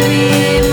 me 0.00 0.69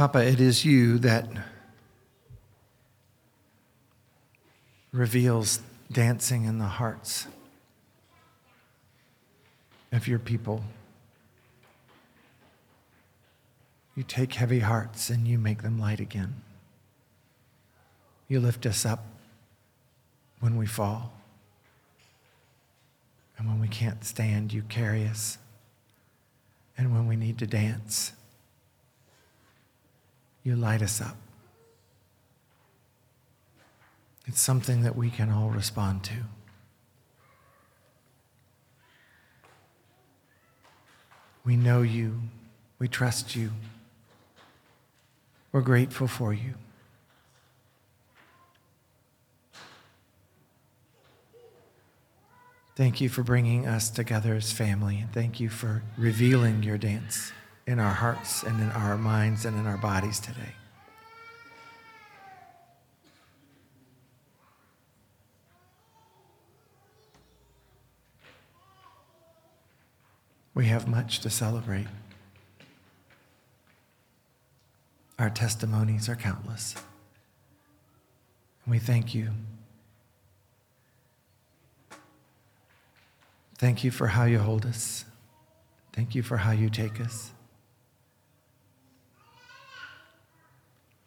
Papa, 0.00 0.26
it 0.26 0.40
is 0.40 0.64
you 0.64 0.96
that 1.00 1.28
reveals 4.92 5.60
dancing 5.92 6.46
in 6.46 6.56
the 6.56 6.64
hearts 6.64 7.26
of 9.92 10.08
your 10.08 10.18
people. 10.18 10.64
You 13.94 14.02
take 14.02 14.32
heavy 14.32 14.60
hearts 14.60 15.10
and 15.10 15.28
you 15.28 15.36
make 15.36 15.60
them 15.60 15.78
light 15.78 16.00
again. 16.00 16.34
You 18.26 18.40
lift 18.40 18.64
us 18.64 18.86
up 18.86 19.04
when 20.38 20.56
we 20.56 20.64
fall. 20.64 21.12
And 23.36 23.46
when 23.46 23.60
we 23.60 23.68
can't 23.68 24.02
stand, 24.02 24.50
you 24.54 24.62
carry 24.62 25.06
us. 25.06 25.36
And 26.78 26.94
when 26.94 27.06
we 27.06 27.16
need 27.16 27.36
to 27.36 27.46
dance, 27.46 28.12
you 30.42 30.56
light 30.56 30.82
us 30.82 31.00
up. 31.00 31.16
It's 34.26 34.40
something 34.40 34.82
that 34.82 34.96
we 34.96 35.10
can 35.10 35.30
all 35.30 35.50
respond 35.50 36.04
to. 36.04 36.14
We 41.44 41.56
know 41.56 41.82
you. 41.82 42.20
We 42.78 42.86
trust 42.86 43.34
you. 43.34 43.50
We're 45.52 45.62
grateful 45.62 46.06
for 46.06 46.32
you. 46.32 46.54
Thank 52.76 53.00
you 53.00 53.08
for 53.08 53.22
bringing 53.22 53.66
us 53.66 53.90
together 53.90 54.34
as 54.34 54.52
family. 54.52 55.00
And 55.00 55.12
thank 55.12 55.40
you 55.40 55.48
for 55.48 55.82
revealing 55.98 56.62
your 56.62 56.78
dance 56.78 57.32
in 57.70 57.78
our 57.78 57.94
hearts 57.94 58.42
and 58.42 58.60
in 58.60 58.68
our 58.72 58.98
minds 58.98 59.44
and 59.44 59.56
in 59.56 59.64
our 59.64 59.76
bodies 59.76 60.18
today. 60.18 60.54
We 70.52 70.66
have 70.66 70.88
much 70.88 71.20
to 71.20 71.30
celebrate. 71.30 71.86
Our 75.16 75.30
testimonies 75.30 76.08
are 76.08 76.16
countless. 76.16 76.74
And 78.64 78.72
we 78.72 78.80
thank 78.80 79.14
you. 79.14 79.30
Thank 83.58 83.84
you 83.84 83.92
for 83.92 84.08
how 84.08 84.24
you 84.24 84.40
hold 84.40 84.66
us. 84.66 85.04
Thank 85.92 86.16
you 86.16 86.24
for 86.24 86.38
how 86.38 86.50
you 86.50 86.68
take 86.68 87.00
us. 87.00 87.30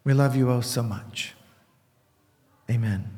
We 0.05 0.13
love 0.13 0.35
you 0.35 0.51
oh 0.51 0.59
so 0.59 0.83
much. 0.83 1.33
Amen. 2.69 3.09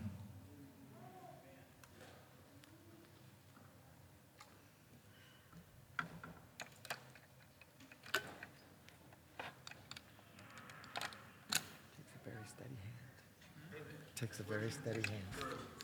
Takes 11.95 12.20
a 12.20 12.24
very 12.24 12.45
steady 12.48 12.70
hand. 12.78 14.14
Takes 14.16 14.40
a 14.40 14.44
very 14.44 14.70
steady 14.70 15.02
hand. 15.10 15.24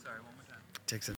Sorry, 0.04 0.20
one 0.20 0.36
more 0.36 0.46
time. 0.48 0.62
Takes 0.86 1.08
a 1.08 1.10